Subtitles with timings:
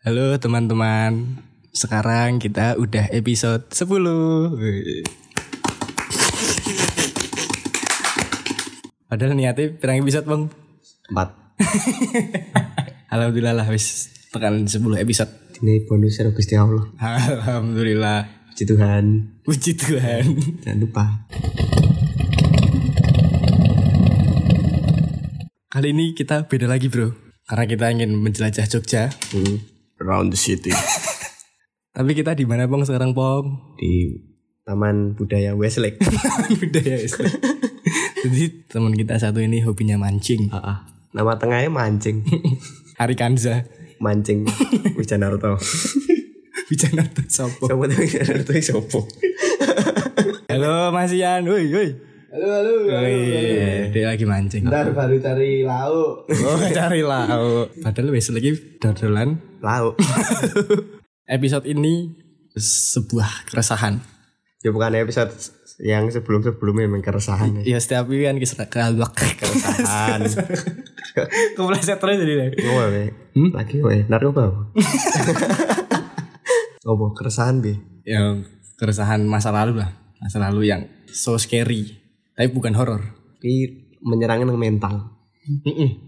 [0.00, 1.44] Halo teman-teman.
[1.76, 4.00] Sekarang kita udah episode 10.
[4.56, 5.04] Wih.
[9.12, 10.48] Padahal niatnya pirang episode, Bang.
[11.04, 11.36] Empat.
[13.12, 15.28] Alhamdulillah lah wis tekan 10 episode.
[15.60, 16.88] Ini bonus ya Gusti Allah.
[16.96, 18.24] Alhamdulillah.
[18.56, 19.04] Puji Tuhan.
[19.44, 20.24] Puji Tuhan.
[20.64, 21.28] Jangan lupa.
[25.68, 27.12] Kali ini kita beda lagi, Bro.
[27.44, 29.12] Karena kita ingin menjelajah Jogja.
[29.36, 29.79] Hmm.
[30.00, 30.72] Around the city.
[31.96, 33.76] Tapi kita di mana, Bang, sekarang, Pong?
[33.76, 34.16] Di
[34.64, 36.00] Taman Budaya Westlake.
[36.60, 37.28] Budaya Islam.
[38.20, 40.48] Jadi teman kita satu ini hobinya mancing.
[40.52, 40.78] Ah, ah.
[41.12, 42.24] Nama tengahnya mancing.
[43.00, 43.64] Hari Kanza.
[44.00, 44.48] Mancing.
[44.96, 45.60] Wijanarto.
[46.70, 47.66] Bicara sopo.
[47.66, 49.00] Sopo tuh Wijanarto sopo.
[50.46, 52.09] Halo Mas Ian, woi woi.
[52.30, 52.74] Halo halo.
[52.86, 54.62] Woi, dia lagi mancing.
[54.70, 56.30] Ntar baru cari lauk.
[56.30, 57.74] Oh, cari lauk.
[57.82, 59.42] Padahal wis lagi dodolan.
[59.58, 59.98] Lauk.
[61.26, 62.14] Episode ini
[62.54, 63.98] sebuah keresahan.
[64.62, 65.34] Ya bukan episode
[65.82, 67.66] yang sebelum-sebelumnya memang keresahan.
[67.66, 69.10] Ya setiap kan kisah kalbak.
[69.18, 70.22] Keresahan.
[71.58, 72.54] Kepleset terus jadi.
[72.54, 73.04] Ngopo we?
[73.34, 73.50] Hmm?
[73.58, 74.06] Lagi we.
[74.06, 74.54] Narkoba.
[74.54, 74.78] apa?
[76.86, 77.74] Ngopo keresahan bi?
[78.06, 78.46] Yang
[78.78, 79.90] keresahan masa lalu lah.
[80.22, 81.99] Masa lalu yang so scary.
[82.40, 83.04] Tapi bukan horor.
[83.44, 83.68] Ini
[84.00, 85.12] menyerangnya nang mental.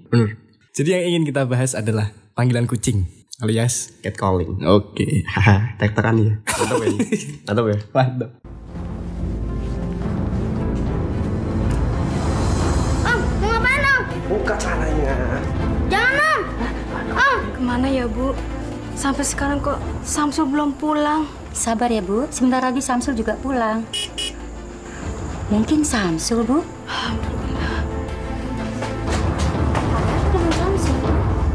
[0.09, 0.41] Bener.
[0.73, 3.05] Jadi yang ingin kita bahas adalah panggilan kucing
[3.45, 4.65] alias Catcalling.
[4.65, 5.29] Oke.
[5.29, 6.33] Haha, tek-tekan ya.
[6.41, 6.93] Mantap ya.
[7.45, 7.79] Mantap ya.
[7.93, 8.31] Mantap.
[13.05, 14.03] Om, mau ngapain om?
[14.33, 15.15] Buka caranya.
[15.93, 16.43] Jangan om.
[17.13, 18.33] Om, Ke mana ya Bu?
[18.97, 21.29] Sampai sekarang kok Samsul belum pulang.
[21.53, 23.85] Sabar ya Bu, sebentar lagi Samsul juga pulang.
[25.53, 26.65] Mungkin Samsul Bu?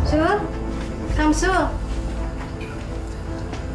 [0.06, 0.38] Sul,
[1.18, 1.58] Samsul.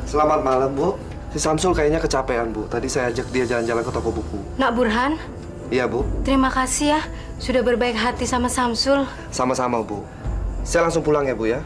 [0.06, 0.95] Selamat malam, Bu.
[1.34, 2.70] Si Samsul kayaknya kecapean, Bu.
[2.70, 4.39] Tadi saya ajak dia jalan-jalan ke toko buku.
[4.62, 5.19] Nak Burhan,
[5.75, 6.06] Iya, Bu.
[6.22, 7.00] terima kasih ya
[7.43, 9.03] sudah berbaik hati sama Samsul.
[9.34, 10.06] Sama-sama, Bu.
[10.62, 11.59] Saya langsung pulang ya, Bu ya.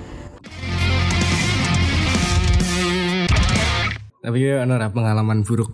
[4.25, 5.69] Tapi ada pengalaman buruk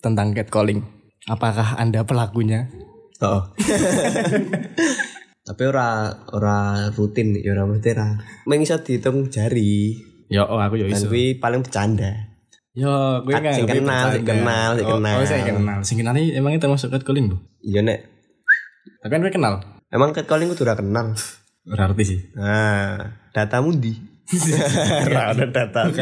[0.00, 0.93] tentang catcalling.
[1.24, 2.68] Apakah anda pelakunya?
[3.24, 3.48] Oh.
[5.44, 8.20] Tapi ora ora rutin ya ora mesti ora.
[8.60, 9.96] Iso dihitung jari.
[10.28, 11.08] Ya, oh aku ya Dan iso.
[11.08, 12.36] kuwi paling bercanda.
[12.74, 15.16] Yo, gue nggak sing kenal, sing kenal, sing oh, kenal.
[15.16, 15.78] Oh, saya kenal.
[15.86, 17.36] Sing kenal ini emangnya termasuk catcalling bu?
[17.62, 17.98] Iya nek.
[19.00, 19.54] Tapi kan gue kenal.
[19.88, 21.14] Emang catcalling kudu ora kenal.
[21.64, 22.20] Berarti sih.
[22.36, 23.00] Nah,
[23.32, 23.96] datamu di.
[25.04, 25.92] Ora ada data.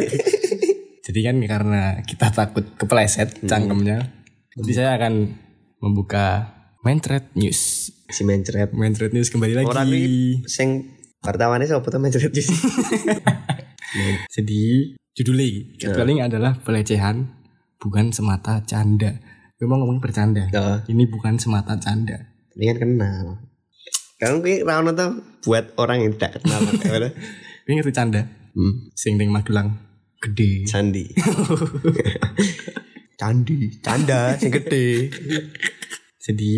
[1.06, 4.22] Jadi kan karena kita takut kepleset cangkemnya.
[4.53, 5.33] Jadi saya akan
[5.81, 6.53] membuka
[6.85, 7.89] Mindred News.
[8.13, 8.77] Si mencret.
[8.77, 9.69] Mindred News kembali lagi.
[9.73, 10.93] Ora kuwi sing
[11.25, 12.45] wartawannya sapa to mencret sih?
[14.29, 15.49] Jadi judulnya
[15.81, 17.33] catcalling adalah pelecehan
[17.81, 19.17] bukan semata canda.
[19.63, 20.51] Mau ngomong bercanda.
[20.51, 20.79] Heeh.
[20.91, 22.34] Ini bukan semata canda.
[22.53, 23.27] Ini kan kenal.
[24.21, 26.61] Kan kuwi ra ono to buat orang yang tidak kenal.
[27.65, 28.27] Gue ngerti canda.
[28.53, 28.93] hmm.
[28.93, 29.81] Sing ning Magelang
[30.21, 30.67] gede.
[30.69, 31.09] Candi.
[33.22, 35.06] Candi, canda sing gede.
[36.19, 36.55] Jadi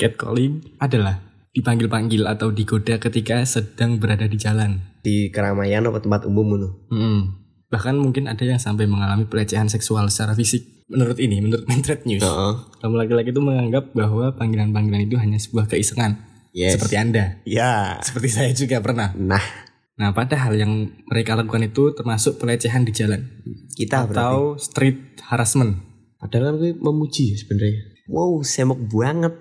[0.00, 1.20] catcalling adalah
[1.52, 4.80] dipanggil-panggil atau digoda ketika sedang berada di jalan.
[5.04, 6.68] Di keramaian atau tempat umum ngono.
[6.88, 7.20] Mm.
[7.68, 10.88] Bahkan mungkin ada yang sampai mengalami pelecehan seksual secara fisik.
[10.88, 12.54] Menurut ini, menurut Mindred News, Heeh.
[12.80, 16.16] kaum laki-laki itu menganggap bahwa panggilan-panggilan itu hanya sebuah keisengan.
[16.56, 16.80] Yes.
[16.80, 17.44] Seperti Anda.
[17.44, 18.00] Ya.
[18.00, 19.12] Seperti saya juga pernah.
[19.12, 19.66] Nah,
[19.96, 23.32] Nah, padahal yang mereka lakukan itu termasuk pelecehan di jalan
[23.80, 24.20] kita berarti.
[24.20, 25.85] atau street harassment.
[26.16, 27.96] Padahal kan gue memuji sebenarnya.
[28.06, 29.34] Wow, semok banget.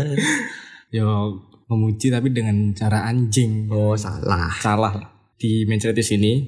[0.96, 3.72] Yo memuji tapi dengan cara anjing.
[3.72, 4.52] oh, salah.
[4.60, 5.08] Salah lah.
[5.40, 6.44] Di Manchester ini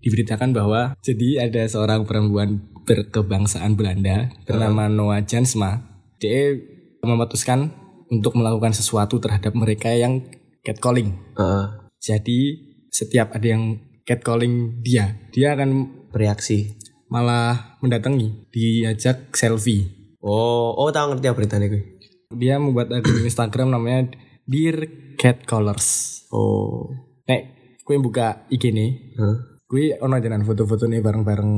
[0.00, 5.84] diberitakan bahwa jadi ada seorang perempuan berkebangsaan Belanda bernama Noah Jansma.
[6.16, 6.56] Dia
[7.04, 7.72] memutuskan
[8.10, 10.24] untuk melakukan sesuatu terhadap mereka yang
[10.64, 11.14] catcalling.
[11.36, 11.66] Heeh.
[12.00, 12.40] Jadi
[12.90, 16.79] setiap ada yang catcalling dia, dia akan bereaksi.
[17.10, 20.16] Malah mendatangi, diajak selfie.
[20.22, 21.82] Oh, oh tahu ngerti apa beritanya gue.
[22.30, 24.14] Dia membuat akun Instagram namanya
[24.46, 24.86] Dear
[25.18, 26.22] Catcallers.
[26.30, 26.86] Oh.
[27.26, 27.42] Nek,
[27.82, 29.36] gue buka IG nih, Hah?
[29.66, 31.52] gue ono jalan foto-foto nih bareng-bareng.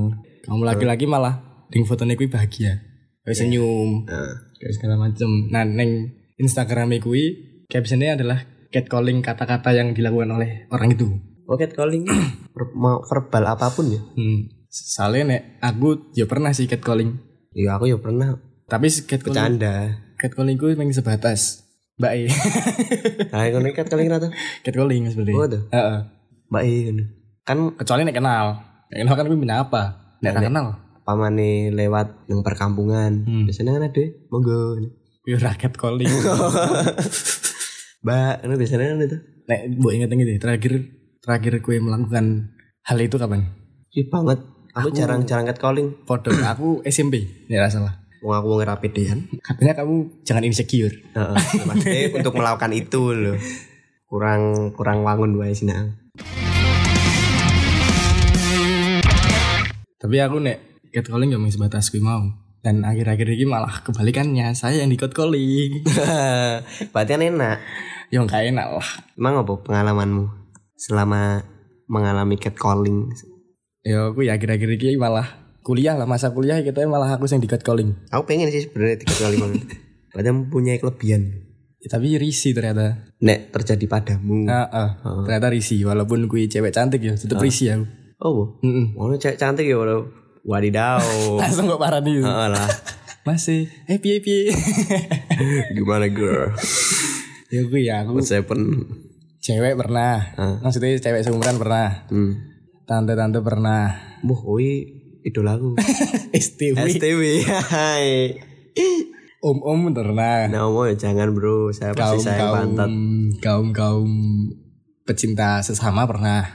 [0.49, 2.81] Kamu laki-laki malah ding fotonya gue bahagia.
[3.23, 5.29] Gue senyum, Nah, kayak segala macem.
[5.53, 7.23] Nah, neng Instagramnya gue
[7.69, 11.07] captionnya adalah catcalling kata-kata yang dilakukan oleh orang itu.
[11.45, 12.09] oh catcalling
[12.57, 14.01] ver- mau verbal apa pun ya.
[14.17, 14.62] Hmm.
[14.73, 17.21] Soalnya nek aku ya pernah sih catcalling.
[17.53, 19.75] Ya aku ya pernah Tapi catcalling, bercanda.
[20.17, 21.61] catcalling gue emang sebatas.
[22.01, 22.23] Mbak E.
[23.29, 24.33] Nah, ngono catcalling rata.
[24.65, 25.37] catcalling sebenarnya.
[25.37, 25.63] Oh, tuh.
[25.69, 25.99] Heeh.
[26.49, 26.73] Mbak E.
[27.45, 28.47] Kan Kecuali nek kenal.
[28.89, 29.83] Nek kenal kan gue minta apa?
[30.19, 30.67] Nek Nek- kenal.
[31.03, 33.27] pamane lewat nang perkampungan.
[33.27, 33.45] Hmm.
[33.45, 34.79] Biasanya kan ada monggo.
[35.21, 36.07] Gue rakyat calling.
[38.03, 39.19] Mbak, ini biasanya kan itu.
[39.43, 40.73] nek buat inget-inget deh, terakhir
[41.19, 43.51] terakhir gue melakukan hal itu kapan?
[43.93, 44.39] Ih banget.
[44.73, 45.89] Aku, Aku- jarang-jarang calling.
[46.09, 48.01] Foto aku SMP, ya salah.
[48.25, 49.27] Wong aku wong rapidean.
[49.43, 50.95] Katanya kamu jangan insecure.
[51.13, 51.37] Heeh.
[51.67, 53.37] Maksudnya untuk melakukan itu loh.
[54.07, 55.99] Kurang kurang wangun wae sih nang.
[59.99, 60.59] Tapi aku nek
[60.95, 62.23] catcalling gak mau sebatas gue mau.
[62.63, 65.83] Dan akhir-akhir ini malah kebalikannya, saya yang di catcalling.
[66.95, 67.59] Berarti kan enak.
[68.15, 68.89] yang gak enak lah.
[69.19, 70.31] Emang apa pengalamanmu
[70.79, 71.43] selama
[71.91, 73.11] mengalami catcalling?
[73.83, 75.27] Ya aku ya akhir-akhir ini malah
[75.67, 77.99] kuliah lah masa kuliah kita malah aku yang di catcalling.
[78.15, 79.63] Aku pengen sih sebenarnya tiga kali banget.
[80.15, 81.23] Berarti mempunyai kelebihan.
[81.83, 83.11] Ya, tapi risih ternyata.
[83.19, 84.47] Nek terjadi padamu.
[84.47, 84.91] Ah, ah.
[85.27, 87.85] ternyata risih walaupun gue cewek cantik ya, tetep risih aku.
[88.23, 88.55] Oh,
[88.95, 90.07] mau cewek cantik ya walau.
[90.47, 91.03] Wadidaw.
[91.43, 92.23] Langsung kok parah nih.
[92.23, 92.69] Heeh lah.
[93.27, 94.55] Masih, eh piye piye.
[95.75, 96.55] Gimana girl?
[97.53, 98.87] ya gue ya aku What's happen?
[99.43, 100.39] cewek pernah.
[100.39, 100.63] Ah.
[100.63, 102.07] Maksudnya cewek seumuran pernah.
[102.15, 102.52] Hmm.
[102.83, 104.19] Tante-tante pernah.
[104.27, 105.79] Wah, oi idolaku.
[106.35, 106.77] STW.
[106.99, 107.23] STW.
[107.47, 108.37] Hai.
[109.43, 110.47] Om-om pernah.
[110.47, 111.71] Nah, mau ya jangan bro.
[111.71, 112.91] Saya kaum pasti kaum pantat.
[113.43, 114.11] kaum kaum
[115.03, 116.47] pecinta sesama pernah.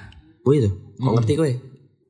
[0.47, 0.71] Oh itu.
[0.99, 1.51] Kok ngerti kowe?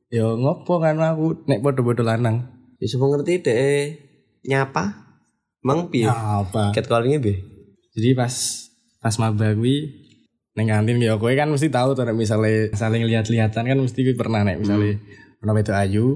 [0.08, 2.46] Yo ngopo kan aku nek bodo-bodo lanang.
[2.78, 3.98] Ya semua ngerti deh.
[4.46, 5.08] Nyapa?
[5.66, 6.06] Emang piye?
[6.06, 6.70] Apa?
[6.70, 7.42] Catcallingnya piye?
[7.98, 8.34] Jadi pas
[9.02, 10.07] pas maba gue
[10.58, 14.42] neng kantin ya kowe kan mesti tahu tuh misalnya saling lihat-lihatan kan mesti gue pernah
[14.42, 14.98] nek misalnya
[15.38, 16.06] pernah itu ayu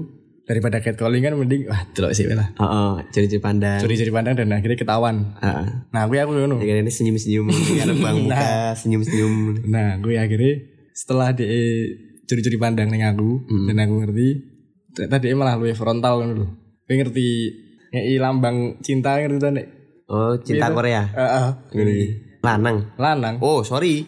[0.43, 2.51] daripada catcalling kan mending wah delok sih lah.
[2.59, 3.79] Heeh, ciri-ciri pandang.
[3.79, 5.39] Curi-curi pandang dan akhirnya ketahuan.
[5.39, 5.87] Heeh.
[5.95, 6.59] Nah, gue aku ngono.
[6.59, 7.47] Ya ini senyum-senyum
[7.79, 11.47] Kalau bang muka senyum-senyum Nah, gue akhirnya setelah dia
[12.27, 14.27] curi-curi pandang neng aku dan aku ngerti
[14.93, 16.45] ternyata dia malah lebih frontal kan dulu.
[16.91, 17.27] Gue ngerti
[17.95, 19.67] ngei lambang cinta ngerti tuh nek.
[20.11, 20.75] Oh cinta Gitu.
[20.75, 21.47] Korea Heeh.
[21.71, 21.99] Ngeri.
[22.43, 23.39] Lanang Lanang.
[23.39, 24.03] Oh sorry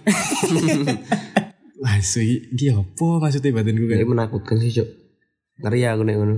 [1.79, 4.11] Wah, sih, iki apa maksudnya batin gue Ini kan?
[4.11, 4.89] menakutkan sih cok
[5.63, 6.35] Ngeri ya aku nek ngono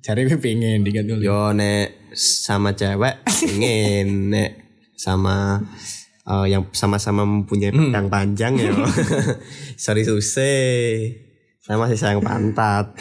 [0.00, 1.20] Cari gue pengen dikat dulu.
[1.20, 4.50] Yo nek sama cewek Ingin Nek
[4.96, 5.60] sama
[6.24, 8.72] eh, Yang sama-sama mempunyai pedang panjang ya
[9.84, 10.96] Sorry susah
[11.60, 12.96] Saya masih sayang pantat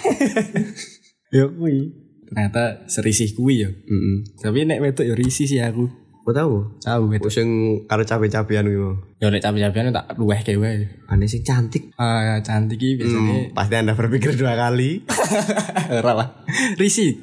[1.36, 1.92] Ya kui.
[2.28, 3.72] Ternyata serisih kui ya.
[3.72, 6.07] Mm Tapi nek wedok ya risih sih aku.
[6.28, 6.76] Kau tahu?
[6.84, 7.32] Tahu wedok.
[7.32, 7.50] Pusing
[7.88, 10.84] karo cabe-cabean gitu Ya nek capek-capekan tak luweh kayak wae.
[11.08, 15.08] Aneh sih cantik Ah, cantik iki biasanya Hmm, Pasti anda berpikir dua kali
[16.04, 16.28] ora lah.
[16.76, 17.16] Risih.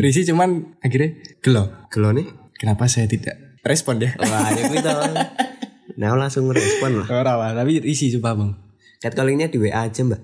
[0.00, 1.68] Risih cuman akhirnya gelo.
[1.92, 2.24] Gelo nih
[2.56, 4.16] Kenapa saya tidak respon ya?
[4.16, 4.88] Wah, ya gitu.
[6.00, 7.06] Nah, aku langsung ngerespon lah.
[7.12, 8.56] Ora lah, tapi risih coba bang.
[8.96, 10.20] Catcallingnya di WA aja, Mbak.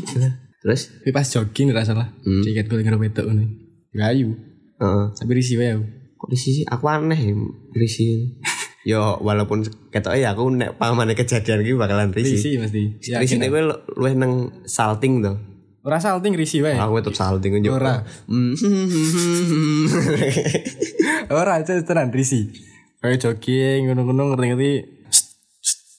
[0.60, 0.92] Terus?
[1.00, 2.12] Tapi pas jogging ora salah.
[2.20, 2.44] Hmm.
[2.44, 3.48] Ciket gue ngero wedok ngono.
[3.96, 4.36] Gayu.
[4.76, 5.04] Heeh.
[5.16, 6.01] Tapi risih wae.
[6.22, 7.34] Kok di sisi aku aneh ya,
[7.74, 8.38] risih.
[8.86, 12.38] Yo, walaupun ketok ya aku nek pamane kejadian iki bakalan risih.
[12.38, 12.82] Risih mesti.
[13.02, 13.62] Risih nek kowe
[13.98, 15.34] luwih nang salting to.
[15.82, 16.78] Ora salting risih wae.
[16.78, 17.74] Aku tetep salting yo.
[17.74, 18.06] Ora.
[18.30, 18.54] Hmm.
[21.42, 22.54] Ora aja tenan risih.
[23.02, 24.72] Kayak jogging ngono-ngono ngerti-ngerti.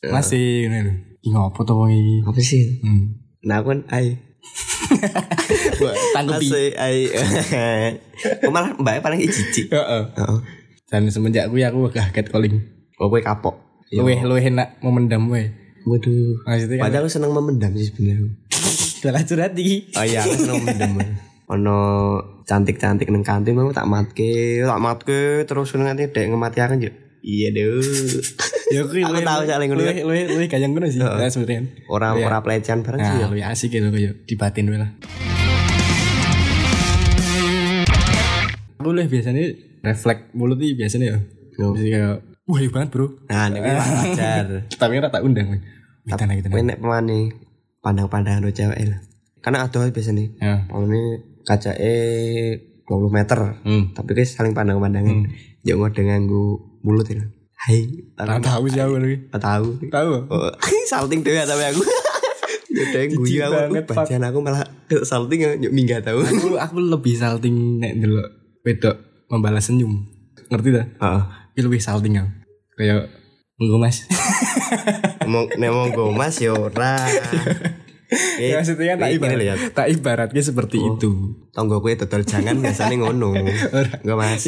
[0.08, 1.20] Masih ngono.
[1.20, 2.16] Iki ngopo to wong iki?
[2.24, 2.80] Apa sih?
[2.80, 3.20] Hmm.
[3.44, 4.33] Nah, aku kan ai.
[8.42, 9.74] Kok malah mbak paling jijik.
[9.74, 10.04] Heeh.
[10.88, 12.62] Dan semenjak kuwi aku gak catcalling.
[13.02, 13.58] Oh, kowe kapok.
[13.94, 15.54] Luwih luwih enak memendam wae.
[15.84, 16.48] Waduh.
[16.48, 18.32] Maksudnya kan Padahal aku seneng memendam sih sebenarnya.
[19.04, 19.92] dalah curhat iki.
[20.00, 20.92] Oh iya, aku seneng memendam.
[21.52, 21.80] Ono
[22.48, 26.92] cantik-cantik neng kantin mau tak matke, tak matke terus nanti dek ngemati yo.
[27.24, 27.80] Iya deh.
[28.76, 29.80] Ya kuwi Aku tahu soalnya ngono.
[29.80, 31.00] Luwih luwih luwih kayang ngono sih.
[31.00, 31.72] Nah, sebenarnya.
[31.88, 33.28] Orang ora pelecehan bareng sih Nah, ya.
[33.32, 34.92] luwih asik gitu kayak dibatin wae lah.
[38.84, 39.44] Aku biasanya
[39.80, 41.18] refleks mulut nih biasanya ya.
[41.56, 43.08] Jadi kayak wah banget bro.
[43.32, 44.68] Nah, nek wajar.
[44.68, 45.48] Tapi ora tak undang.
[46.04, 46.48] Gitu.
[46.52, 47.32] Kowe nek pemane
[47.80, 49.00] pandang-pandangan do cewek lah.
[49.40, 50.28] Karena ada biasanya.
[50.44, 50.68] Ya.
[50.68, 51.96] Pamane kacake
[52.84, 53.40] 20 meter.
[53.64, 53.96] Hmm.
[53.96, 55.32] Tapi guys saling pandang-pandangan.
[55.64, 57.24] Yo ngode nganggo mulut ya.
[57.56, 59.18] Hai, Ora tahu sih aku lagi.
[59.32, 59.68] tak tahu.
[59.88, 60.12] Tahu.
[60.28, 60.52] Oh,
[60.92, 61.84] salting dhewe tapi aku.
[62.74, 64.66] Ya deng Jijik guyu aku banget, bacaan aku malah
[65.06, 66.26] salting ya nyuk minggah tahu.
[66.26, 68.26] Aku aku lebih salting nek ndelok
[68.66, 68.98] wedok
[69.30, 70.10] membalas senyum.
[70.50, 70.82] Ngerti ta?
[70.82, 71.22] Heeh.
[71.54, 72.34] Iki lebih salting aku.
[72.74, 73.14] Kayak
[73.54, 74.10] Monggo mas
[75.22, 76.98] Ngomong nek monggo Mas ya ora.
[78.42, 79.54] Eh, Ya, maksudnya tak eh, ibarat, ya.
[79.70, 81.38] tak ibaratnya seperti itu.
[81.54, 83.38] Tonggo kue dodol jangan biasanya ngono.
[84.02, 84.42] Enggak Mas.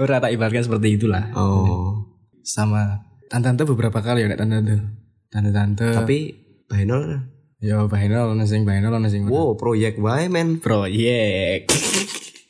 [0.00, 1.28] Ora tak ibaratkan seperti itulah.
[1.36, 2.08] Oh.
[2.40, 4.76] Sama tante-tante beberapa kali ya nek tante-tante.
[5.28, 5.86] Tante-tante.
[5.92, 6.18] Tapi
[6.70, 7.28] Bainol
[7.60, 9.28] Ya baheno ono sing baheno ono sing.
[9.28, 10.64] Wow, proyek wae men.
[10.64, 11.68] Proyek.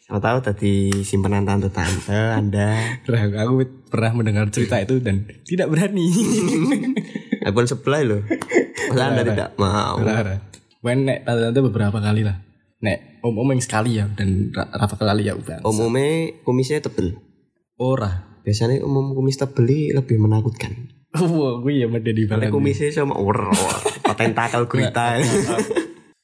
[0.06, 2.78] Siapa tahu tadi simpenan tante-tante Anda.
[3.42, 6.06] Aku pernah mendengar cerita itu dan tidak berani.
[7.50, 8.22] iPhone sebelah loh.
[8.94, 9.98] Masa Anda tidak mau.
[10.86, 12.38] Wen nek tante-tante beberapa kali lah.
[12.78, 15.66] Nek om-om yang sekali ya dan ra- rata kali ya udah.
[15.66, 17.18] Umumnya kumisnya tebel.
[17.80, 18.28] Ora.
[18.40, 20.72] Biasanya umum kumis tebel ini lebih menakutkan.
[21.16, 22.52] Wah, gue ya mede di balen.
[22.52, 23.50] kumisnya sama ur,
[24.14, 25.18] tentakel gurita.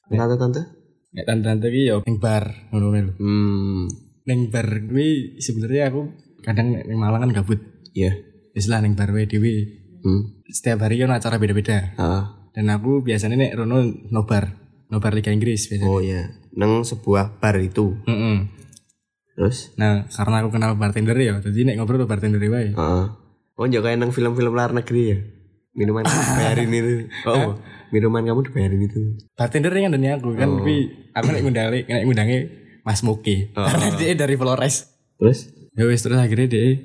[0.07, 0.63] Tante-tante?
[1.11, 3.13] Nek tante-tante ki yo ning bar ngono lho.
[3.19, 3.89] Hmm,
[4.27, 7.59] Ning bar kuwi sebenarnya aku kadang nek ning Malang kan gabut.
[7.93, 8.13] iya.
[8.53, 9.55] Wis lah ning bar wae dhewe.
[10.05, 10.45] Hmm.
[10.47, 11.97] Setiap hari kan acara beda-beda.
[11.97, 12.47] Ah.
[12.55, 14.55] Dan aku biasanya nek rono nobar,
[14.89, 15.89] nobar Liga Inggris biasanya.
[15.91, 17.97] Oh iya, nang sebuah bar itu.
[18.07, 18.37] Mm-mm.
[19.37, 19.77] Terus?
[19.77, 22.73] Nah, karena aku kenal bartender ya, jadi nek ngobrol tuh bartender wae.
[22.73, 23.05] Heeh.
[23.57, 25.19] Oh, jangan kayak nang film-film luar negeri ya.
[25.77, 26.95] Minuman dibayarin itu.
[27.29, 27.61] Oh,
[27.93, 29.01] minuman kamu dibayarin itu.
[29.37, 30.77] Bartender yang ngandani aku kan, tapi
[31.13, 32.39] aku nek ngundang nek ngundangi
[32.81, 33.53] Mas Moke.
[33.53, 34.89] Karena dia dari Flores.
[35.21, 35.53] Terus?
[35.77, 36.81] Ya wis terus akhirnya dia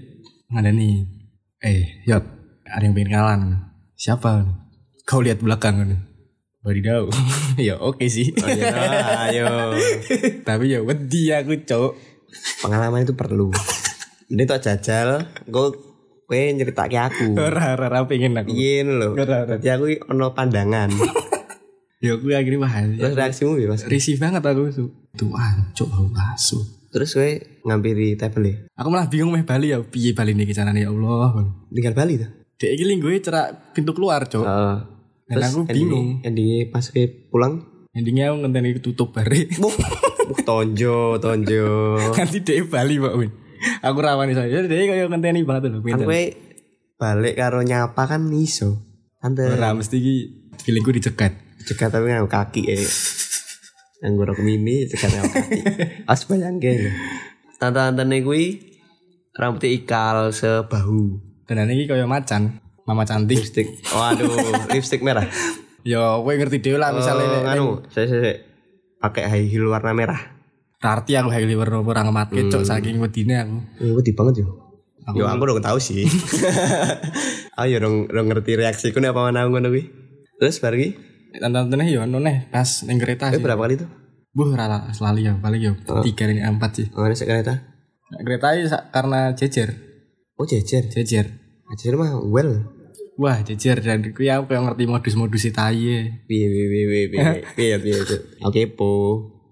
[0.51, 1.07] ngandani,
[1.63, 2.27] eh, yot,
[2.67, 3.41] ada yang pengen kenalan.
[3.95, 4.43] Siapa?
[5.07, 5.91] Kau lihat belakang kan.
[6.67, 7.07] Wadidaw.
[7.67, 8.35] ya oke sih.
[8.43, 8.75] Oh iya,
[9.31, 9.73] ayo.
[10.43, 12.10] tapi ya wedi aku, Cok.
[12.61, 13.51] Pengalaman itu perlu.
[14.31, 15.67] Ini tak jajal, gue
[16.31, 17.35] gue nyeritake aku.
[17.35, 18.55] Ora ora ora pengen aku.
[18.55, 19.59] Iya ora.
[19.59, 20.91] Jadi aku ono pandangan.
[22.01, 22.73] Ya aku akhirnya wah.
[22.81, 23.85] Terus reaksimu ya, Mas?
[23.85, 24.89] risih banget aku tuh.
[25.13, 26.57] Tuh ancuk bau asu.
[26.89, 28.55] Terus gue ngampiri table ya.
[28.73, 31.53] Aku malah bingung meh Bali ya piye Bali nih carane ya Allah.
[31.69, 32.29] Tinggal Bali tuh.
[32.57, 34.41] Dek iki gue cerak pintu keluar, Cok.
[34.41, 34.77] Heeh.
[35.29, 36.25] Dan aku bingung.
[36.25, 39.45] Endingnya pas gue pulang, Endingnya aku ngenteni tutup bare.
[40.31, 41.99] buh, tonjo, tonjo.
[42.15, 43.31] Nanti dek Bali, Pak Win.
[43.83, 44.63] Aku rawani saya.
[44.63, 46.07] Dek kayak ngenteni banget lho, pinter.
[46.07, 46.23] gue
[46.95, 48.79] balik karo nyapa kan iso.
[49.19, 50.15] Tante Ora mesti iki
[50.63, 51.35] feelingku dicegat.
[51.61, 52.81] cekat tapi nganggo kaki eh.
[54.01, 55.59] Nganggo rok mini cekat nganggo kaki.
[56.11, 56.91] As bayangke lho.
[57.61, 58.43] Tante-tante gue
[59.37, 61.21] rambutnya ikal sebahu.
[61.45, 63.43] Dan ini kayak macan, mama cantik.
[63.43, 63.67] Lipstick.
[63.91, 65.27] Waduh, lipstick merah.
[65.81, 68.05] Ya, kowe ngerti dhewe lah misalnya Oh, anu, saya
[69.01, 70.21] pakai high heel warna merah.
[70.79, 73.57] Arti aku high liver ora ngematke cok saking wedine aku.
[73.77, 74.47] Ya, wedi banget yo.
[75.11, 76.05] Yo aku dong tahu sih.
[77.61, 79.83] Ayo dong dong ngerti reaksiku nih apa mana ngono kuwi.
[80.37, 80.97] Terus bar iki,
[81.31, 83.41] Tante-tante yo ono neh pas ning kereta eh sih.
[83.41, 83.89] berapa kali tuh?
[84.31, 86.87] Buh rala selali ya paling yo tiga ini empat sih.
[86.93, 87.53] Oh, ada kereta.
[88.11, 89.69] Nah, kereta ini sa- karena jejer,
[90.35, 90.89] Oh, jejer.
[90.89, 91.25] jejer.
[91.69, 92.80] Jejer mah well.
[93.21, 96.25] Wah jejer dan aku ya aku yang ngerti modus-modus taye.
[96.25, 97.23] Piye piye piye piye piye
[97.53, 98.17] piye piye.
[98.41, 98.89] Oke po.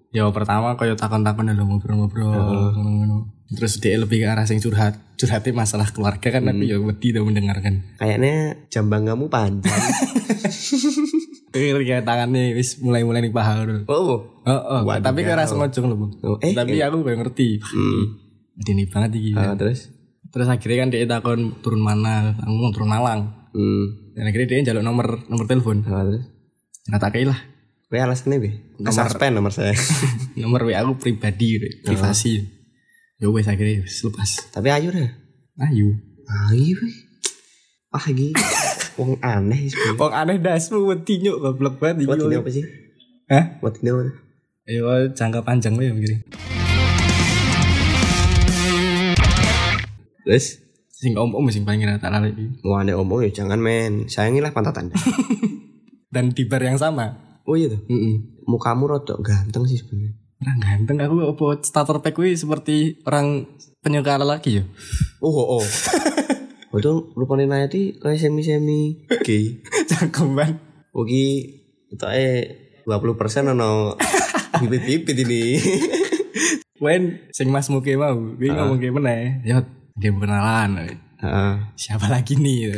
[0.09, 2.33] Ya pertama kaya takon-takon lho ngobrol-ngobrol
[2.73, 3.29] ngono-ngono.
[3.53, 4.97] Terus dia lebih ke arah sing curhat.
[5.21, 7.93] Curhatnya masalah keluarga kan aku ya wedi tuh mendengarkan.
[8.01, 9.69] Kayaknya jambang kamu panjang.
[11.53, 13.85] Kayak tangannya wis mulai-mulai nih paha dulu.
[13.89, 14.21] oh.
[14.49, 14.81] Oh, oh.
[15.01, 16.11] Tapi kayak rasa ngojong loh, Bang.
[16.25, 17.61] Oh, eh, tapi aku gak ngerti.
[17.61, 18.01] Hmm.
[18.65, 19.31] Ini banget iki.
[19.38, 19.93] Ah, terus?
[20.29, 23.38] Terus akhirnya kan dia takon turun mana, aku mau turun Malang.
[23.49, 24.13] Hmm.
[24.13, 25.81] Dan akhirnya dia jaluk nomor nomor telepon.
[25.89, 26.25] Ah, terus?
[26.89, 27.39] Nggak tak lah.
[27.89, 28.49] Kowe alasannya be?
[28.93, 29.73] Suspend nomor saya.
[30.41, 31.89] Nomor WA aku pribadi, Oh.
[31.89, 32.45] privasi.
[33.17, 34.29] Ya wes akhirnya lepas.
[34.53, 35.09] Tapi ayo dah.
[35.65, 35.97] Ayo.
[36.47, 36.95] Ayo weh.
[37.89, 38.29] Wah iki
[38.93, 39.97] wong aneh sih.
[39.97, 42.13] Wong aneh dasmu wedi nyuk goblok banget iki.
[42.13, 42.65] Ini apa sih?
[43.25, 43.57] Hah?
[43.57, 44.01] Ini apa?
[44.69, 44.83] Ayo
[45.17, 46.21] jangka panjang lo ya mikirnya.
[50.29, 50.61] Terus?
[50.99, 52.35] Sing om-om sing paling rata lali.
[52.59, 54.11] Mau aneh omong ya jangan men.
[54.11, 54.99] Sayangilah pantatannya.
[56.13, 57.39] Dan di bar yang sama.
[57.47, 57.79] oh iya tuh.
[57.87, 58.43] Heeh.
[58.43, 60.19] Mukamu rodok ganteng sih sebenarnya.
[60.43, 63.47] Orang ganteng aku apa starter pack kuwi seperti orang
[63.79, 64.63] penyuka lelaki ya.
[65.23, 65.63] Oh oh.
[65.63, 65.67] oh.
[66.69, 69.57] Oh itu rupanya Nayati kayak semi-semi gay.
[69.89, 70.61] Cangkeman.
[70.93, 71.25] Oke,
[71.89, 72.45] itu eh
[72.85, 73.97] 20% ono
[74.61, 75.57] bibit-bibit ini.
[76.77, 79.65] Wen sing Mas Muke mau, gue ngomong kayak mana ya?
[79.99, 80.69] Dia mau kenalan.
[81.19, 81.53] Heeh.
[81.75, 82.71] Siapa lagi nih?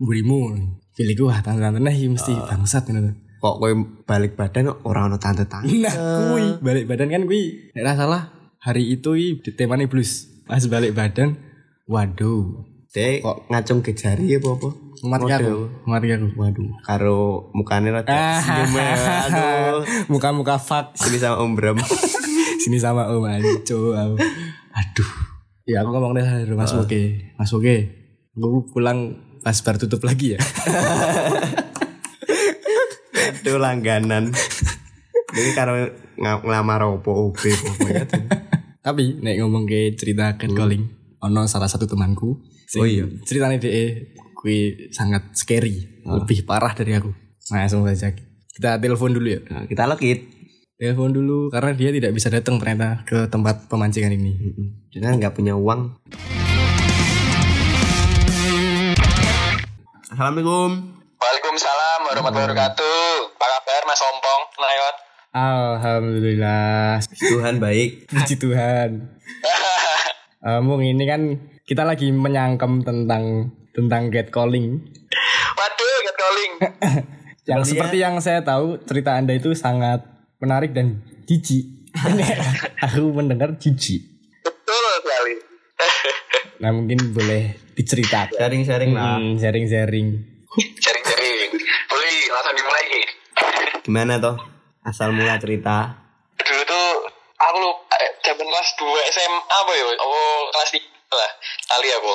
[0.00, 0.56] Burimu.
[0.94, 3.12] Pilih gua tante-tante nih mesti bangsat gitu.
[3.44, 3.72] Kok kowe
[4.08, 5.68] balik badan orang ono tante-tante.
[5.68, 5.94] Nah,
[6.32, 10.24] kui balik badan kan kui nek salah hari itu i temanya blues.
[10.48, 11.36] Pas balik badan,
[11.84, 14.68] waduh, Dek kok ngacung ke jari apa apa?
[15.04, 16.28] mati aku, mati aku.
[16.38, 18.38] Waduh, karo mukane rada Ah.
[18.40, 18.86] senyum ya.
[19.28, 19.82] Aduh.
[20.14, 20.94] Muka-muka fuck.
[20.96, 21.76] Sini sama Om Bram.
[22.62, 23.92] Sini sama Om Anco.
[24.72, 25.10] Aduh.
[25.64, 27.32] Ya aku ngomong deh Mas Muke.
[27.40, 27.76] Mas Muke,
[28.36, 30.40] gue pulang pas bar tutup lagi ya.
[33.40, 34.28] Aduh langganan.
[35.34, 35.88] Ini karo
[36.20, 37.56] ng- ngelamar opo tuh.
[38.84, 40.84] Tapi nek ngomong ke cerita catcalling,
[41.24, 42.44] ono salah satu temanku.
[42.76, 43.08] Oh iya.
[43.24, 44.04] Ceritanya dia
[44.36, 47.08] kui sangat scary, lebih parah dari aku.
[47.48, 48.12] Nah, langsung saja.
[48.52, 49.40] Kita telepon dulu ya.
[49.48, 50.28] Nah, kita lekit.
[50.74, 54.34] Telepon dulu karena dia tidak bisa datang ternyata ke tempat pemancingan ini.
[54.98, 56.02] Kan nggak punya uang.
[60.10, 60.98] Assalamualaikum.
[61.14, 63.06] Waalaikumsalam warahmatullahi wabarakatuh.
[63.38, 64.42] Apa kabar Mas Ompong?
[64.58, 64.96] Nayot.
[65.30, 66.98] Alhamdulillah.
[67.22, 67.90] Tuhan baik.
[68.10, 68.90] Puji Tuhan.
[70.44, 74.76] Eh, Mung ini kan kita lagi menyangkem tentang tentang get calling.
[75.56, 76.52] Waduh, get calling.
[77.48, 80.13] Yang seperti yang saya tahu cerita Anda itu sangat
[80.44, 81.88] menarik dan jijik.
[82.84, 84.04] Aku mendengar jijik.
[84.44, 85.34] Betul sekali.
[86.54, 88.38] Nah mungkin boleh diceritakan.
[88.38, 89.18] Sharing-sharing lah.
[89.18, 90.08] Hmm, sharing-sharing.
[90.54, 91.50] Sharing-sharing.
[91.90, 92.86] Boleh, langsung dimulai.
[93.82, 94.38] Gimana toh?
[94.86, 95.92] Asal mula cerita.
[96.40, 96.86] Dulu tuh
[97.36, 99.84] aku lu eh, zaman kelas 2 SMA apa ya?
[99.98, 101.30] Oh, kelas 3 lah.
[101.68, 102.12] Kali aku.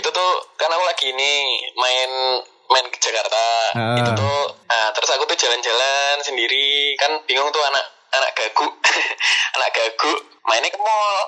[0.00, 1.32] Itu tuh kan aku lagi ini
[1.76, 2.10] main
[2.74, 3.46] main ke Jakarta.
[3.78, 3.94] Ah.
[4.02, 6.98] Itu tuh nah, terus aku tuh jalan-jalan sendiri.
[6.98, 8.66] Kan bingung tuh anak anak gagu.
[9.56, 10.12] anak gagu
[10.44, 11.18] mainnya ke mall.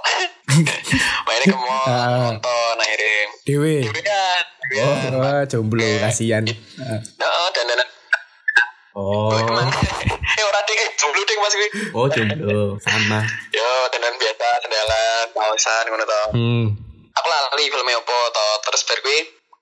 [1.26, 2.34] mainnya ke mall Ah.
[2.34, 3.14] nonton akhirnya.
[3.46, 3.86] Dewe.
[3.86, 4.42] Dewe kan.
[4.66, 6.42] Oh, wah, jomblo kasihan.
[6.82, 6.98] Ah.
[6.98, 7.80] Heeh, dan dan
[8.96, 9.28] Oh.
[10.40, 11.68] eh ora ding eh jomblo ding Mas kuwi.
[11.92, 13.20] Oh jomblo sama.
[13.52, 16.22] Yo, dandan biasa, sandalan, kaosan ngono to.
[16.32, 16.64] Hmm.
[17.12, 18.48] Aku lali filmnya opo to.
[18.64, 18.98] Terus bar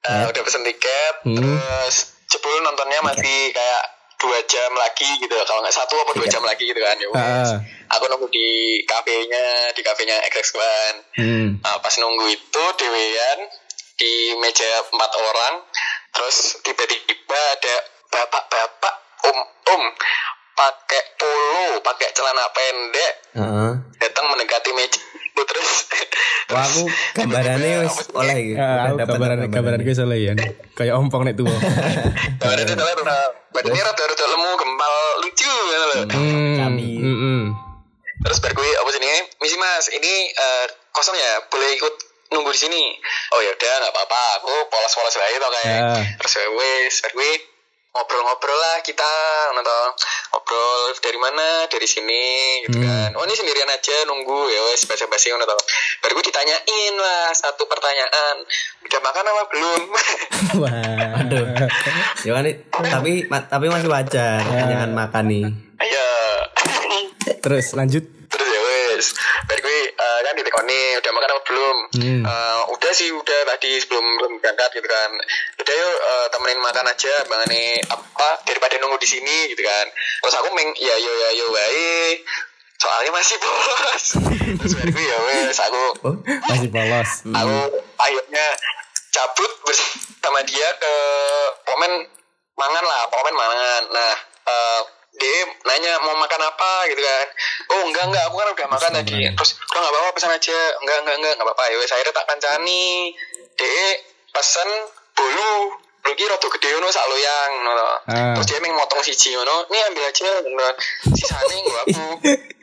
[0.04, 1.36] eh, udah pesen tiket, Hmm.
[1.36, 1.96] terus
[2.28, 3.82] jebul nontonnya masih kayak
[4.14, 7.08] dua jam lagi gitu kalau nggak satu apa dua jam lagi gitu kan ya.
[7.12, 7.56] Ah.
[7.90, 8.48] aku nunggu di
[8.82, 11.48] kafenya di kafenya XX One Hmm.
[11.60, 13.38] Nah, pas nunggu itu dewean
[13.94, 15.54] di meja empat orang
[16.10, 17.74] terus tiba-tiba ada
[18.08, 18.94] bapak-bapak
[19.24, 19.82] om-om
[20.54, 23.70] pakai polo pakai celana pendek Heeh.
[23.98, 24.98] datang mendekati meja
[25.34, 25.70] itu terus
[26.46, 28.58] Wah aku gambarannya wis oleh gitu.
[28.60, 30.32] Ah, Udah aku dapet gambaran gambaran gue salah ya.
[30.72, 31.48] Kayak ompong nek tuh.
[32.38, 32.86] Gambaran itu udah
[33.50, 36.54] badannya rada rada lemu gempal lucu gitu loh Hmm.
[36.60, 36.90] Kami.
[36.96, 37.42] Hmm, hmm.
[38.22, 41.94] terus bar gue apa sini misi mas ini eh, kosong ya boleh ikut
[42.30, 42.82] nunggu di sini
[43.30, 46.14] oh ya udah nggak apa-apa aku polos-polos aja tuh kayak Ya.
[46.14, 47.30] terus ya wes bar gue
[47.94, 49.06] ngobrol-ngobrol lah kita
[49.52, 49.94] nonton
[50.28, 52.24] ngobrol dari mana dari sini
[52.62, 52.84] gitu Hmm.
[52.84, 55.58] kan oh ini sendirian aja nunggu ya wes basa-basi ngono toh
[56.00, 58.42] baru gue ditanyain lah satu pertanyaan
[58.82, 59.82] udah makan apa belum
[60.60, 60.70] Wah.
[61.16, 61.46] Aduh.
[62.20, 64.38] Ya kan nih, tapi ma- tapi masih wajar.
[64.44, 65.44] Jangan makan nih.
[65.80, 66.06] ayo
[67.40, 68.04] Terus lanjut.
[68.26, 68.60] terus ya
[68.94, 69.12] wes
[69.44, 71.76] baru gue eh, kan ditekoni udah makan apa belum?
[71.98, 72.22] Hmm.
[72.22, 75.10] Eh, udah sih udah tadi sebelum belum berangkat gitu kan.
[75.58, 79.86] Udah yuk eh, temenin makan aja bang ini apa daripada nunggu di sini gitu kan.
[80.22, 82.22] Terus aku meng ya yo ya yo wae.
[82.74, 84.04] Soalnya masih bos
[84.60, 86.14] terus baru gue ya wes aku Oh,
[86.50, 87.10] Masih polos.
[87.24, 87.58] aku
[87.96, 88.46] akhirnya
[89.08, 90.94] cabut bersama dia ke
[91.64, 91.92] pomen
[92.54, 93.82] mangan lah pomen mangan.
[93.88, 94.12] Nah
[94.44, 94.80] eh,
[95.14, 97.26] dia nanya mau makan apa gitu kan.
[97.70, 99.18] Oh enggak enggak aku kan udah makan tadi.
[99.30, 100.58] Terus udah nggak apa-apa pesan aja?
[100.82, 101.64] Enggak enggak enggak nggak apa-apa.
[101.70, 103.14] Ya akhirnya tak kancani.
[103.54, 103.86] Dia
[104.34, 104.68] pesen
[105.14, 105.78] bolu.
[106.04, 107.88] Bolu ki rada gede ngono sak loyang ngono.
[108.10, 108.34] Ah.
[108.36, 109.70] terus dia meng motong siji ngono.
[109.70, 110.68] Ini ambil aja ngono.
[111.14, 112.04] Sisane nggo aku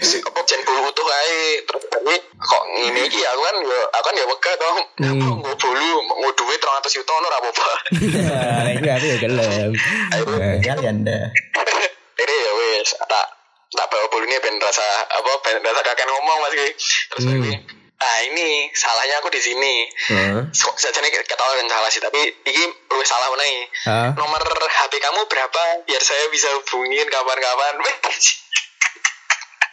[0.00, 4.04] si apa jen bolu utuh ae terus tadi kok ngene iki aku kan yo aku
[4.04, 5.10] kan ya wega dong Hmm.
[5.14, 9.70] aku nggo bolu nggo duit 300 juta ngono ora apa-apa Nah, itu aku ya gelem.
[10.60, 11.24] Kalian dah.
[12.14, 13.26] Jadi ya wes tak
[13.68, 16.68] tak bawa bolunya ben rasa apa ben rasa kakek ngomong mas Ki.
[17.08, 17.42] terus Hmm.
[17.42, 17.58] hmm.
[17.98, 19.74] ah ini salahnya aku di sini
[20.08, 20.42] Heeh.
[20.50, 23.46] So, saja nih ketawa kan salah sih tapi ini lu salah mana
[23.84, 24.08] Hah?
[24.14, 27.74] nomor HP kamu berapa biar saya bisa hubungin kapan-kapan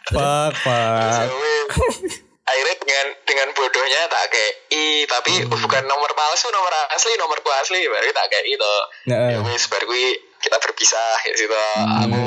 [0.06, 1.28] Fuck, fuck.
[2.46, 5.50] akhirnya dengan dengan bodohnya tak kayak i tapi Hmm.
[5.50, 8.74] bukan nomor palsu nomor asli nomorku asli baru tak kayak itu
[9.10, 9.89] Nah, ya wes baru
[10.38, 11.58] kita berpisah ya situ.
[12.06, 12.22] Aku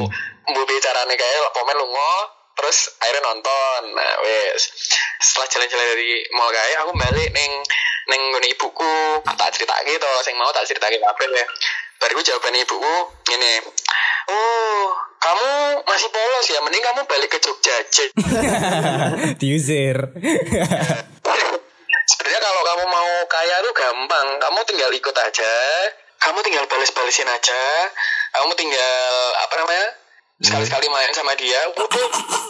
[0.51, 2.13] mau bicaranya kayak pomen lungo
[2.59, 3.81] terus akhirnya nonton.
[3.95, 4.63] Nah wes
[5.23, 7.53] setelah jalan-jalan dari mall kayak aku balik neng
[8.11, 9.23] neng gini ibuku.
[9.23, 11.47] Tak cerita gitu sing mau tak cerita apa ya
[11.99, 12.95] baru jawaban ibuku
[13.35, 13.59] ini
[14.31, 14.87] oh
[15.19, 15.49] kamu
[15.83, 18.05] masih polos ya mending kamu balik ke Jogja aja
[19.41, 19.97] diusir.
[22.09, 24.29] Sebenarnya kalau kamu mau kaya tuh gampang.
[24.39, 25.53] Kamu tinggal ikut aja.
[26.19, 27.63] Kamu tinggal balas-balesin aja.
[28.33, 29.87] Kamu tinggal apa namanya?
[30.39, 31.59] Sekali-sekali main sama dia.
[31.69, 31.85] Udah,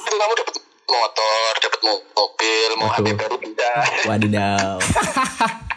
[0.04, 0.54] itu kamu dapat
[0.86, 3.70] motor, dapat mo- mobil, mau HP baru bisa.
[4.04, 4.76] Wadidaw.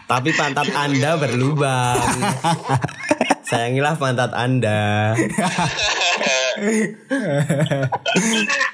[0.06, 2.00] Tapi pantat Anda berlubang.
[3.52, 5.12] Sayangilah pantat Anda.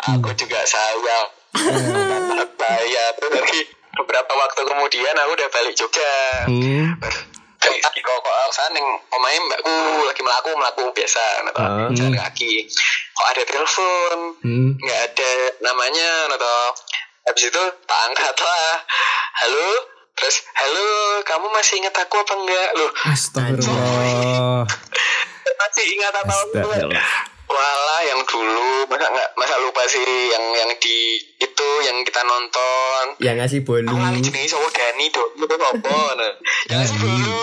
[0.07, 1.25] aku juga sawal.
[2.55, 3.61] Saya terus dari
[3.91, 6.15] beberapa waktu kemudian aku udah balik Jogja.
[6.47, 6.95] Hmm.
[7.59, 7.75] Kok
[8.25, 9.75] kok sana neng omahe mbakku
[10.07, 11.91] lagi melaku melaku biasa atau Ah.
[11.93, 12.65] jalan kaki
[13.13, 14.71] kok ada telepon Hmm.
[14.79, 16.59] nggak ada namanya atau
[17.27, 18.71] habis itu tak angkat lah
[19.45, 19.69] halo
[20.17, 20.89] terus halo
[21.21, 24.08] kamu masih ingat aku apa enggak loh Astagfirullah.
[25.59, 27.07] Masih ingat apa Astagfirullah.
[27.49, 28.87] Walah yang dulu.
[28.93, 33.05] Masa nggak masa lupa sih yang yang di itu yang kita nonton.
[33.19, 33.89] Yang ngasih bolu.
[33.89, 35.29] Aku lali jenenge sapa Dani dok.
[35.35, 35.99] Itu apa.
[36.71, 37.39] Yang sih dulu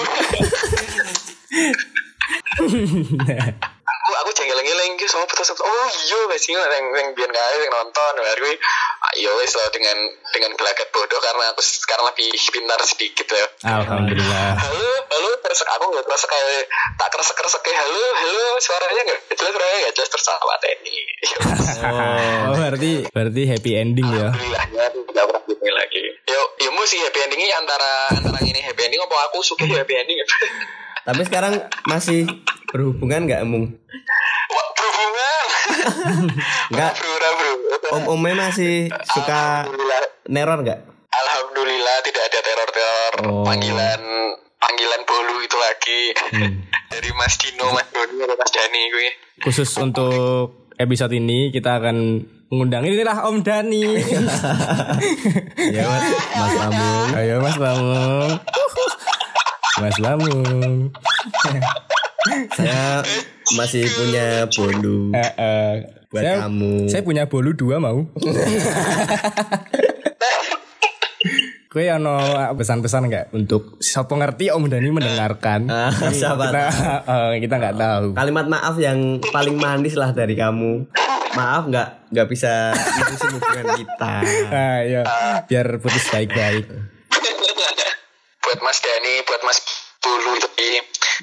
[4.05, 7.73] aku aku jengkel-jengkel iki sama betul oh iya wes iki yang yang biyen kae yang
[7.73, 8.13] nonton.
[8.21, 8.53] Baru kuwi
[9.17, 9.97] ayo wes lah dengan
[10.29, 13.45] dengan gelagat bodoh karena aku sekarang lebih pintar sedikit ya.
[13.65, 14.61] Alhamdulillah.
[14.61, 16.69] halo halo terus aku nggak terus kayak
[17.01, 20.97] tak kresek kresek kayak halo halo suaranya nggak jelas suaranya nggak jelas terus sama Teni.
[22.45, 24.29] Oh, berarti berarti happy ending ya.
[24.29, 26.03] alhamdulillahnya tidak pernah gini lagi.
[26.29, 30.21] Yo yo sih happy endingnya antara antara ini happy ending apa aku suka happy ending
[31.05, 31.53] Tapi sekarang
[31.85, 32.25] masih
[32.75, 33.71] berhubungan nggak Mung?
[34.45, 35.43] Wah, berhubungan
[36.71, 36.91] Nggak.
[36.93, 37.51] bro bro bro
[37.87, 38.75] Om Omnya masih
[39.07, 39.63] suka
[40.25, 40.79] neror nggak?
[41.07, 43.43] alhamdulillah tidak ada teror teror Oh.
[43.43, 44.01] panggilan
[44.57, 46.01] panggilan bolu itu lagi
[46.33, 46.53] Hmm.
[46.91, 49.07] dari Mas Dino Mas Doni atau Mas Dani gue
[49.41, 51.95] Khusus untuk episode ini kita akan
[52.45, 53.83] mengundang inilah Om Dani.
[55.67, 57.07] Ya Mas, Mas Lamung.
[57.11, 58.31] Ayo Mas Lamung.
[59.77, 60.91] Mas Lamung.
[62.51, 63.05] Saya
[63.53, 65.71] masih punya bolu Eh, eh,
[66.09, 66.73] buat saya, kamu.
[66.89, 68.09] saya punya bolu dua mau.
[71.67, 72.15] Kue ono
[72.55, 75.67] pesan-pesan nggak untuk siapa ngerti Om Dani mendengarkan?
[75.67, 76.63] Ah, siapa kita
[77.13, 78.05] eh, kita nggak tahu.
[78.15, 80.87] Kalimat maaf yang paling manis lah dari kamu.
[81.35, 84.15] Maaf nggak nggak bisa nerusin hubungan kita.
[84.49, 85.01] Ah, iya.
[85.43, 86.63] biar putus baik-baik.
[88.39, 89.57] buat Mas Dani buat Mas
[89.99, 90.69] Bulu tapi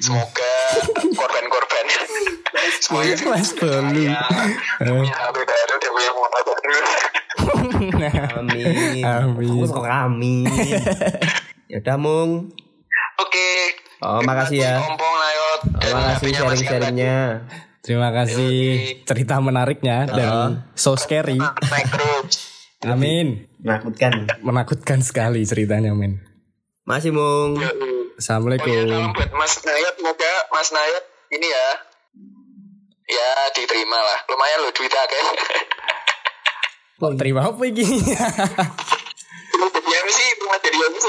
[0.01, 0.53] semoga
[1.13, 1.85] korban-korban
[2.81, 3.15] semuanya
[4.93, 6.91] punya HP baru dia punya motor baru
[8.39, 9.03] Amin.
[9.03, 9.53] Amin.
[9.59, 10.45] Aku suka amin.
[11.71, 12.31] ya udah Mung.
[13.19, 13.49] oke
[14.03, 14.83] Oh, makasih ya.
[14.83, 17.19] Kompong Layot Terima kasih sharing-sharingnya.
[17.79, 18.55] Terima kasih
[19.07, 20.31] cerita menariknya dan
[20.75, 21.39] so scary.
[21.39, 22.51] terus
[22.83, 23.47] Amin.
[23.63, 24.27] Menakutkan.
[24.43, 26.19] Menakutkan sekali ceritanya, men.
[26.83, 27.63] Masih Mung.
[28.13, 28.69] Oh iya, Assalamualaikum.
[28.69, 31.67] salam buat Mas Nayot semoga Mas Nayot ini ya
[33.09, 35.21] ya diterima lah lumayan loh duit akeh
[37.01, 37.83] Kok terima apa ini?
[37.83, 38.21] Jadi
[39.99, 41.07] MC cuma jadi MC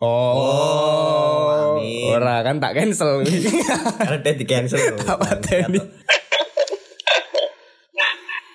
[0.00, 2.10] Oh, amin.
[2.12, 3.22] ora kan tak cancel.
[3.98, 4.94] Karena dia di cancel.
[4.96, 5.78] Apa tadi?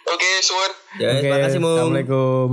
[0.03, 1.77] oke suwun Ya, terima kasih Mung.
[1.77, 2.49] Assalamualaikum.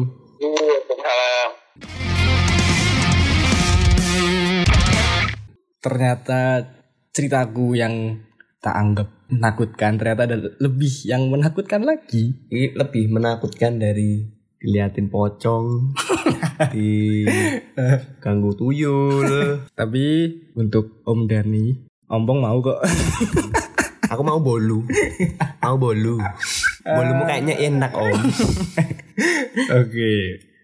[5.81, 6.65] Ternyata
[7.11, 8.21] ceritaku yang
[8.61, 12.37] tak anggap menakutkan ternyata ada lebih yang menakutkan lagi.
[12.53, 14.29] Ini lebih menakutkan dari
[14.61, 15.97] diliatin pocong,
[16.75, 17.25] di
[18.21, 19.65] ganggu tuyul.
[19.73, 20.05] Tapi
[20.53, 21.73] untuk Om Dani,
[22.11, 22.83] Ompong mau kok.
[24.13, 24.83] Aku mau bolu,
[25.63, 26.19] mau bolu.
[26.83, 28.11] Bolumu kayaknya enak om.
[29.79, 30.13] Oke.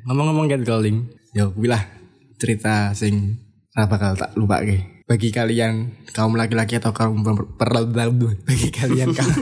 [0.03, 1.79] Ngomong-ngomong catcalling, ya bilah
[2.43, 3.39] cerita sing
[3.71, 4.96] ora bakal tak lupa ke.
[5.07, 7.87] Bagi kalian kaum laki-laki atau kaum per- per-
[8.43, 9.39] bagi kalian kaum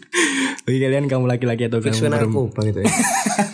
[0.68, 2.80] bagi kalian kaum laki-laki atau kaum perempuan aku bang itu.
[2.84, 2.92] ya.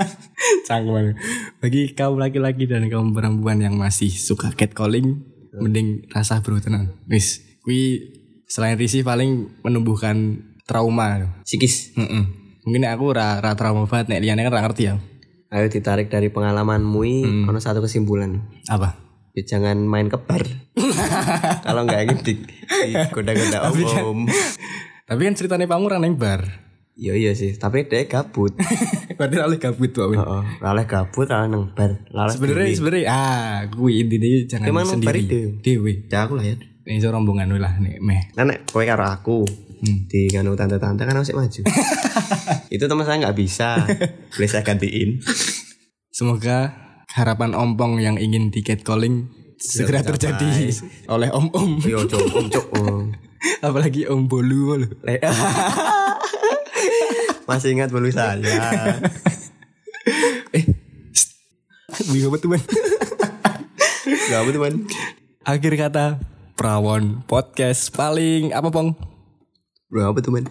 [0.69, 1.15] Canggung.
[1.63, 5.23] Bagi kaum laki-laki dan kaum perempuan yang masih suka catcalling,
[5.55, 6.99] mending rasa bro tenan.
[7.07, 8.03] Wis, kui
[8.51, 11.39] selain risih paling menumbuhkan trauma.
[11.47, 11.95] Sikis.
[11.95, 12.25] Heeh.
[12.67, 14.99] Mungkin aku ora ora trauma banget nek liyane kan ora ngerti ya.
[15.55, 18.43] Ayo ditarik dari pengalamanmu ini, ono satu kesimpulan.
[18.67, 19.04] Apa?
[19.35, 20.47] Ya, jangan main kebar.
[21.67, 22.35] Kalau nggak ingin di,
[23.11, 23.75] goda-goda om
[24.07, 24.21] om.
[25.11, 26.63] Tapi kan ceritanya pamu ora neng bar.
[26.95, 28.55] Iya iya sih, tapi dia gabut.
[29.19, 30.07] Berarti lalih gabut tuh.
[30.07, 30.23] Amin.
[30.23, 31.99] Heeh, laleh gabut, laleh nang bar.
[32.31, 35.27] Sebenarnya sebenarnya ah, gue intinya jangan Emang sendiri.
[35.27, 35.39] itu?
[35.59, 36.07] Dewe.
[36.07, 36.55] Ya aku lah ya.
[36.87, 38.31] Ini so rombongan lah nek meh.
[38.39, 39.43] Nah, nek kowe karo aku
[39.83, 41.61] di nganu tante-tante kan masih maju.
[42.75, 43.83] itu teman saya nggak bisa.
[44.31, 45.19] Boleh saya gantiin.
[46.15, 46.84] Semoga
[47.15, 50.75] harapan ompong yang ingin di catcalling segera terjadi
[51.07, 51.79] oleh om-om.
[51.87, 52.75] Yo om cok.
[52.75, 53.15] om.
[53.67, 54.87] Apalagi om bolu lo.
[55.07, 55.23] Le-
[57.49, 58.43] Masih ingat bolu saya.
[62.11, 62.61] Wih apa teman?
[64.05, 64.75] Gak apa teman.
[65.47, 66.19] Akhir kata
[66.59, 68.99] Prawon podcast paling apa pong?
[69.87, 70.51] Bro apa teman?